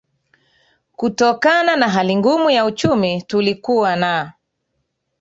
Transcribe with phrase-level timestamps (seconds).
[0.95, 4.33] kutokana na hali ngumu ya uchumi tulikuwa na